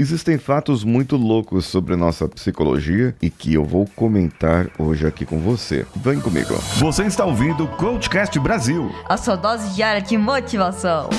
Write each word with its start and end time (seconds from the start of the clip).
Existem 0.00 0.38
fatos 0.38 0.82
muito 0.82 1.14
loucos 1.14 1.66
sobre 1.66 1.94
nossa 1.94 2.26
psicologia 2.26 3.14
e 3.20 3.28
que 3.28 3.52
eu 3.52 3.66
vou 3.66 3.86
comentar 3.94 4.66
hoje 4.78 5.06
aqui 5.06 5.26
com 5.26 5.38
você. 5.38 5.84
Vem 5.94 6.18
comigo. 6.18 6.54
Você 6.78 7.04
está 7.04 7.26
ouvindo 7.26 7.64
o 7.64 7.68
Coachcast 7.68 8.38
Brasil. 8.40 8.90
A 9.06 9.18
sua 9.18 9.36
dose 9.36 9.74
diária 9.74 10.00
de 10.00 10.16
motivação. 10.16 11.10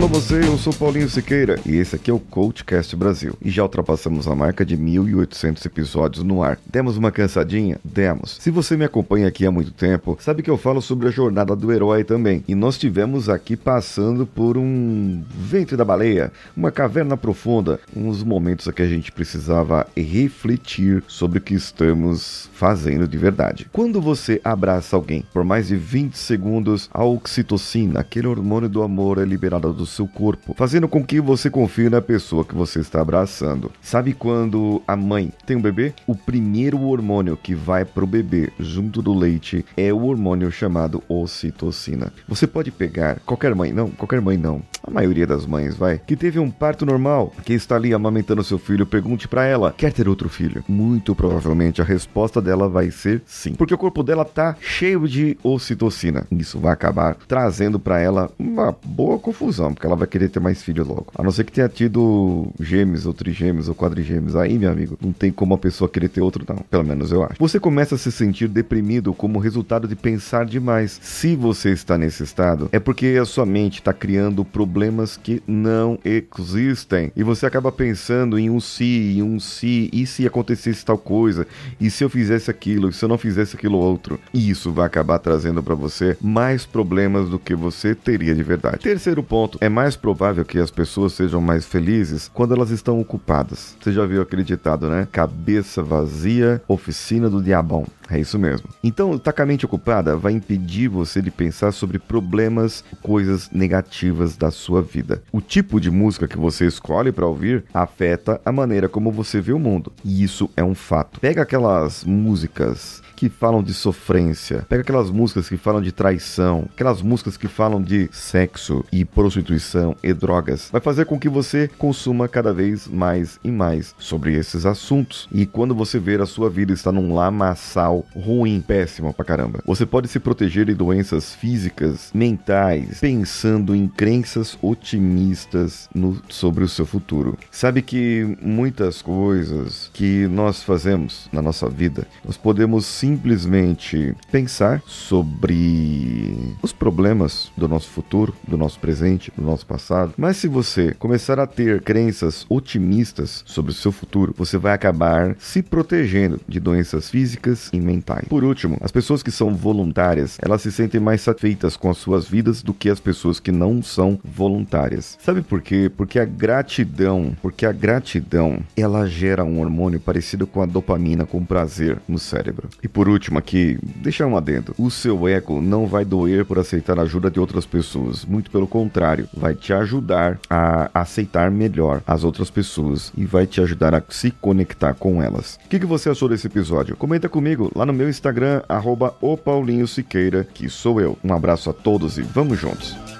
Alô 0.00 0.08
você, 0.08 0.38
eu 0.38 0.56
sou 0.56 0.72
Paulinho 0.72 1.10
Siqueira 1.10 1.60
e 1.66 1.76
esse 1.76 1.94
aqui 1.94 2.10
é 2.10 2.14
o 2.14 2.18
Coachcast 2.18 2.96
Brasil. 2.96 3.34
E 3.42 3.50
já 3.50 3.62
ultrapassamos 3.62 4.26
a 4.26 4.34
marca 4.34 4.64
de 4.64 4.74
1.800 4.74 5.66
episódios 5.66 6.24
no 6.24 6.42
ar. 6.42 6.58
Demos 6.64 6.96
uma 6.96 7.12
cansadinha? 7.12 7.78
Demos. 7.84 8.38
Se 8.40 8.50
você 8.50 8.78
me 8.78 8.84
acompanha 8.86 9.28
aqui 9.28 9.44
há 9.44 9.50
muito 9.50 9.72
tempo, 9.72 10.16
sabe 10.18 10.42
que 10.42 10.48
eu 10.48 10.56
falo 10.56 10.80
sobre 10.80 11.08
a 11.08 11.10
jornada 11.10 11.54
do 11.54 11.70
herói 11.70 12.02
também. 12.02 12.42
E 12.48 12.54
nós 12.54 12.78
tivemos 12.78 13.28
aqui 13.28 13.58
passando 13.58 14.24
por 14.24 14.56
um 14.56 15.22
ventre 15.28 15.76
da 15.76 15.84
baleia, 15.84 16.32
uma 16.56 16.70
caverna 16.70 17.14
profunda, 17.14 17.78
uns 17.94 18.22
momentos 18.22 18.70
que 18.70 18.80
a 18.80 18.88
gente 18.88 19.12
precisava 19.12 19.86
refletir 19.94 21.04
sobre 21.06 21.40
o 21.40 21.42
que 21.42 21.52
estamos 21.52 22.48
fazendo 22.54 23.06
de 23.06 23.18
verdade. 23.18 23.68
Quando 23.70 24.00
você 24.00 24.40
abraça 24.42 24.96
alguém 24.96 25.26
por 25.30 25.44
mais 25.44 25.68
de 25.68 25.76
20 25.76 26.14
segundos, 26.16 26.88
a 26.90 27.04
oxitocina, 27.04 28.00
aquele 28.00 28.28
hormônio 28.28 28.68
do 28.70 28.82
amor, 28.82 29.18
é 29.18 29.26
liberado 29.26 29.74
do 29.74 29.89
seu 29.90 30.06
corpo, 30.06 30.54
fazendo 30.56 30.88
com 30.88 31.04
que 31.04 31.20
você 31.20 31.50
confie 31.50 31.88
na 31.88 32.00
pessoa 32.00 32.44
que 32.44 32.54
você 32.54 32.80
está 32.80 33.00
abraçando. 33.00 33.70
Sabe 33.82 34.12
quando 34.12 34.82
a 34.86 34.96
mãe 34.96 35.32
tem 35.44 35.56
um 35.56 35.62
bebê? 35.62 35.92
O 36.06 36.14
primeiro 36.14 36.80
hormônio 36.82 37.36
que 37.36 37.54
vai 37.54 37.84
pro 37.84 38.06
bebê 38.06 38.52
junto 38.58 39.02
do 39.02 39.12
leite 39.12 39.64
é 39.76 39.92
o 39.92 40.04
hormônio 40.04 40.50
chamado 40.50 41.02
ocitocina. 41.08 42.12
Você 42.28 42.46
pode 42.46 42.70
pegar 42.70 43.20
qualquer 43.20 43.54
mãe, 43.54 43.72
não, 43.72 43.90
qualquer 43.90 44.20
mãe 44.20 44.36
não. 44.36 44.62
A 44.90 44.92
maioria 44.92 45.26
das 45.26 45.46
mães, 45.46 45.76
vai, 45.76 46.00
que 46.04 46.16
teve 46.16 46.40
um 46.40 46.50
parto 46.50 46.84
normal, 46.84 47.32
que 47.44 47.52
está 47.52 47.76
ali 47.76 47.94
amamentando 47.94 48.42
seu 48.42 48.58
filho, 48.58 48.84
pergunte 48.84 49.28
para 49.28 49.44
ela: 49.44 49.72
quer 49.76 49.92
ter 49.92 50.08
outro 50.08 50.28
filho? 50.28 50.64
Muito 50.68 51.14
provavelmente 51.14 51.80
a 51.80 51.84
resposta 51.84 52.42
dela 52.42 52.68
vai 52.68 52.90
ser 52.90 53.22
sim, 53.24 53.54
porque 53.54 53.72
o 53.72 53.78
corpo 53.78 54.02
dela 54.02 54.24
tá 54.24 54.56
cheio 54.60 55.06
de 55.06 55.38
ocitocina. 55.44 56.26
Isso 56.32 56.58
vai 56.58 56.72
acabar 56.72 57.16
trazendo 57.28 57.78
para 57.78 58.00
ela 58.00 58.30
uma 58.36 58.76
boa 58.84 59.16
confusão, 59.16 59.72
porque 59.72 59.86
ela 59.86 59.94
vai 59.94 60.08
querer 60.08 60.28
ter 60.28 60.40
mais 60.40 60.60
filho 60.60 60.84
logo. 60.84 61.06
A 61.14 61.22
não 61.22 61.30
ser 61.30 61.44
que 61.44 61.52
tenha 61.52 61.68
tido 61.68 62.48
gêmeos 62.58 63.06
ou 63.06 63.14
trigêmeos 63.14 63.68
ou 63.68 63.74
quadrigêmeos. 63.76 64.34
Aí, 64.34 64.58
meu 64.58 64.72
amigo, 64.72 64.98
não 65.00 65.12
tem 65.12 65.30
como 65.30 65.54
a 65.54 65.58
pessoa 65.58 65.88
querer 65.88 66.08
ter 66.08 66.20
outro, 66.20 66.44
não. 66.48 66.56
Pelo 66.68 66.84
menos 66.84 67.12
eu 67.12 67.22
acho. 67.22 67.36
Você 67.38 67.60
começa 67.60 67.94
a 67.94 67.98
se 67.98 68.10
sentir 68.10 68.48
deprimido 68.48 69.14
como 69.14 69.38
resultado 69.38 69.86
de 69.86 69.94
pensar 69.94 70.44
demais. 70.44 70.98
Se 71.00 71.36
você 71.36 71.70
está 71.70 71.96
nesse 71.96 72.24
estado, 72.24 72.68
é 72.72 72.80
porque 72.80 73.16
a 73.20 73.24
sua 73.24 73.46
mente 73.46 73.78
está 73.78 73.92
criando 73.92 74.44
problemas 74.44 74.79
que 75.16 75.42
não 75.46 75.98
existem. 76.04 77.12
E 77.16 77.22
você 77.22 77.46
acaba 77.46 77.72
pensando 77.72 78.38
em 78.38 78.50
um 78.50 78.60
se, 78.60 79.16
em 79.18 79.22
um 79.22 79.38
se, 79.38 79.90
e 79.92 80.06
se 80.06 80.26
acontecesse 80.26 80.84
tal 80.84 80.98
coisa, 80.98 81.46
e 81.80 81.90
se 81.90 82.04
eu 82.04 82.10
fizesse 82.10 82.50
aquilo, 82.50 82.88
e 82.88 82.92
se 82.92 83.04
eu 83.04 83.08
não 83.08 83.18
fizesse 83.18 83.56
aquilo 83.56 83.78
outro. 83.78 84.18
E 84.32 84.50
isso 84.50 84.72
vai 84.72 84.86
acabar 84.86 85.18
trazendo 85.18 85.62
para 85.62 85.74
você 85.74 86.16
mais 86.20 86.64
problemas 86.64 87.28
do 87.28 87.38
que 87.38 87.54
você 87.54 87.94
teria 87.94 88.34
de 88.34 88.42
verdade. 88.42 88.78
Terceiro 88.78 89.22
ponto, 89.22 89.58
é 89.60 89.68
mais 89.68 89.96
provável 89.96 90.44
que 90.44 90.58
as 90.58 90.70
pessoas 90.70 91.12
sejam 91.12 91.40
mais 91.40 91.64
felizes 91.64 92.30
quando 92.32 92.54
elas 92.54 92.70
estão 92.70 93.00
ocupadas. 93.00 93.76
Você 93.80 93.92
já 93.92 94.06
viu 94.06 94.22
aquele 94.22 94.44
ditado, 94.44 94.88
né? 94.88 95.06
Cabeça 95.10 95.82
vazia, 95.82 96.62
oficina 96.68 97.28
do 97.28 97.42
diabão. 97.42 97.86
É 98.10 98.18
isso 98.18 98.38
mesmo. 98.38 98.68
Então, 98.82 99.14
estar 99.14 99.32
com 99.32 99.42
a 99.42 99.46
mente 99.46 99.64
ocupada 99.64 100.16
vai 100.16 100.32
impedir 100.32 100.88
você 100.88 101.22
de 101.22 101.30
pensar 101.30 101.70
sobre 101.70 101.98
problemas, 101.98 102.82
coisas 103.00 103.48
negativas 103.52 104.36
da 104.36 104.50
sua 104.50 104.59
vida. 104.82 105.22
O 105.32 105.40
tipo 105.40 105.80
de 105.80 105.90
música 105.90 106.28
que 106.28 106.38
você 106.38 106.66
escolhe 106.66 107.12
para 107.12 107.26
ouvir 107.26 107.64
afeta 107.72 108.40
a 108.44 108.52
maneira 108.52 108.88
como 108.88 109.10
você 109.10 109.40
vê 109.40 109.52
o 109.52 109.58
mundo. 109.58 109.92
E 110.04 110.22
isso 110.22 110.50
é 110.56 110.62
um 110.62 110.74
fato. 110.74 111.20
Pega 111.20 111.42
aquelas 111.42 112.04
músicas 112.04 113.02
que 113.20 113.28
falam 113.28 113.62
de 113.62 113.74
sofrência, 113.74 114.64
pega 114.66 114.80
aquelas 114.80 115.10
músicas 115.10 115.46
que 115.46 115.58
falam 115.58 115.82
de 115.82 115.92
traição, 115.92 116.66
aquelas 116.72 117.02
músicas 117.02 117.36
que 117.36 117.48
falam 117.48 117.82
de 117.82 118.08
sexo 118.10 118.82
e 118.90 119.04
prostituição 119.04 119.94
e 120.02 120.14
drogas, 120.14 120.70
vai 120.72 120.80
fazer 120.80 121.04
com 121.04 121.20
que 121.20 121.28
você 121.28 121.68
consuma 121.76 122.26
cada 122.26 122.50
vez 122.50 122.88
mais 122.88 123.38
e 123.44 123.50
mais 123.50 123.94
sobre 123.98 124.34
esses 124.34 124.64
assuntos. 124.64 125.28
E 125.30 125.44
quando 125.44 125.74
você 125.74 125.98
ver 125.98 126.22
a 126.22 126.26
sua 126.26 126.48
vida 126.48 126.72
está 126.72 126.90
num 126.90 127.12
lamaçal 127.12 128.06
ruim, 128.16 128.64
péssimo 128.66 129.12
pra 129.12 129.22
caramba, 129.22 129.62
você 129.66 129.84
pode 129.84 130.08
se 130.08 130.18
proteger 130.18 130.64
de 130.64 130.72
doenças 130.72 131.34
físicas, 131.34 132.10
mentais, 132.14 133.00
pensando 133.00 133.74
em 133.74 133.86
crenças 133.86 134.49
otimistas 134.62 135.88
no, 135.94 136.20
sobre 136.28 136.64
o 136.64 136.68
seu 136.68 136.86
futuro. 136.86 137.38
Sabe 137.50 137.82
que 137.82 138.36
muitas 138.40 139.02
coisas 139.02 139.90
que 139.92 140.26
nós 140.28 140.62
fazemos 140.62 141.28
na 141.32 141.42
nossa 141.42 141.68
vida, 141.68 142.06
nós 142.24 142.36
podemos 142.36 142.86
sim 142.86 143.10
simplesmente 143.10 144.14
pensar 144.30 144.82
sobre 144.86 146.34
os 146.62 146.72
problemas 146.72 147.50
do 147.56 147.68
nosso 147.68 147.90
futuro, 147.90 148.34
do 148.46 148.56
nosso 148.56 148.78
presente, 148.78 149.32
do 149.36 149.42
nosso 149.42 149.66
passado. 149.66 150.14
Mas 150.16 150.36
se 150.36 150.46
você 150.46 150.94
começar 150.94 151.40
a 151.40 151.46
ter 151.46 151.82
crenças 151.82 152.46
otimistas 152.48 153.42
sobre 153.46 153.72
o 153.72 153.74
seu 153.74 153.90
futuro, 153.90 154.32
você 154.36 154.56
vai 154.56 154.72
acabar 154.72 155.36
se 155.38 155.62
protegendo 155.62 156.40
de 156.48 156.60
doenças 156.60 157.10
físicas 157.10 157.68
e 157.72 157.80
mentais. 157.80 158.28
Por 158.28 158.44
último, 158.44 158.78
as 158.80 158.92
pessoas 158.92 159.22
que 159.22 159.30
são 159.30 159.54
voluntárias, 159.54 160.38
elas 160.40 160.62
se 160.62 160.70
sentem 160.70 161.00
mais 161.00 161.20
satisfeitas 161.20 161.76
com 161.76 161.90
as 161.90 161.98
suas 161.98 162.28
vidas 162.28 162.62
do 162.62 162.72
que 162.72 162.88
as 162.88 163.00
pessoas 163.00 163.40
que 163.40 163.50
não 163.50 163.82
são 163.82 164.18
voluntárias. 164.40 165.18
Sabe 165.20 165.42
por 165.42 165.60
quê? 165.60 165.92
Porque 165.94 166.18
a 166.18 166.24
gratidão, 166.24 167.36
porque 167.42 167.66
a 167.66 167.72
gratidão, 167.72 168.60
ela 168.74 169.06
gera 169.06 169.44
um 169.44 169.60
hormônio 169.60 170.00
parecido 170.00 170.46
com 170.46 170.62
a 170.62 170.66
dopamina, 170.66 171.26
com 171.26 171.44
prazer 171.44 171.98
no 172.08 172.18
cérebro. 172.18 172.70
E 172.82 172.88
por 172.88 173.06
último 173.06 173.38
aqui, 173.38 173.78
deixar 173.96 174.26
um 174.26 174.38
adendo. 174.38 174.74
O 174.78 174.90
seu 174.90 175.28
ego 175.28 175.60
não 175.60 175.86
vai 175.86 176.06
doer 176.06 176.46
por 176.46 176.58
aceitar 176.58 176.98
a 176.98 177.02
ajuda 177.02 177.30
de 177.30 177.38
outras 177.38 177.66
pessoas. 177.66 178.24
Muito 178.24 178.50
pelo 178.50 178.66
contrário, 178.66 179.28
vai 179.34 179.54
te 179.54 179.74
ajudar 179.74 180.40
a 180.48 180.90
aceitar 180.94 181.50
melhor 181.50 182.02
as 182.06 182.24
outras 182.24 182.48
pessoas 182.48 183.12
e 183.14 183.26
vai 183.26 183.46
te 183.46 183.60
ajudar 183.60 183.94
a 183.94 184.02
se 184.08 184.30
conectar 184.30 184.94
com 184.94 185.22
elas. 185.22 185.58
O 185.66 185.68
que, 185.68 185.78
que 185.78 185.86
você 185.86 186.08
achou 186.08 186.30
desse 186.30 186.46
episódio? 186.46 186.96
Comenta 186.96 187.28
comigo 187.28 187.70
lá 187.74 187.84
no 187.84 187.92
meu 187.92 188.08
Instagram, 188.08 188.62
arroba 188.66 189.14
o 189.20 189.36
Paulinho 189.36 189.86
Siqueira, 189.86 190.48
que 190.54 190.70
sou 190.70 190.98
eu. 190.98 191.18
Um 191.22 191.34
abraço 191.34 191.68
a 191.68 191.74
todos 191.74 192.16
e 192.16 192.22
vamos 192.22 192.58
juntos! 192.58 193.19